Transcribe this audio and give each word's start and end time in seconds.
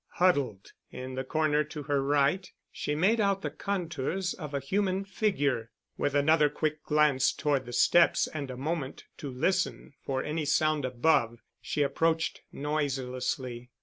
Huddled 0.13 0.71
in 0.91 1.13
the 1.13 1.23
corner 1.23 1.63
to 1.65 1.83
her 1.83 2.01
right, 2.01 2.51
she 2.71 2.95
made 2.95 3.19
out 3.19 3.43
the 3.43 3.51
contours 3.51 4.33
of 4.33 4.51
a 4.55 4.59
human 4.59 5.05
figure. 5.05 5.69
With 5.95 6.15
another 6.15 6.49
quick 6.49 6.81
glance 6.81 7.31
toward 7.31 7.67
the 7.67 7.71
steps 7.73 8.25
and 8.25 8.49
a 8.49 8.57
moment 8.57 9.03
to 9.17 9.29
listen 9.29 9.93
for 10.03 10.23
any 10.23 10.45
sound 10.45 10.85
above, 10.85 11.43
she 11.61 11.83
approached 11.83 12.41
noiselessly. 12.51 13.69